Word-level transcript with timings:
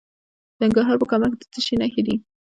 د 0.57 0.57
ننګرهار 0.61 0.97
په 1.01 1.07
کامه 1.11 1.27
کې 1.31 1.37
د 1.41 1.43
څه 1.53 1.59
شي 1.65 1.75
نښې 1.81 2.01
دي؟ 2.07 2.15